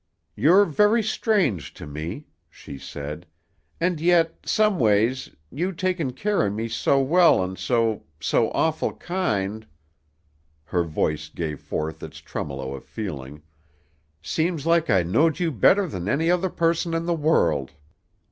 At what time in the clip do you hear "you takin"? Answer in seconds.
5.51-6.13